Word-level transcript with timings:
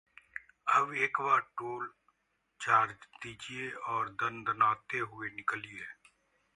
अब 0.67 0.93
एक 0.97 1.19
बार 1.21 1.39
टोल 1.57 1.87
चार्ज 2.59 3.05
दीजिए 3.23 3.69
और 3.89 4.09
दनदनाते 4.21 4.99
हुए 5.05 5.29
निकलिए 5.29 5.85